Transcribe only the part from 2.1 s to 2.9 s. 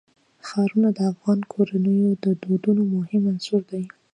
د دودونو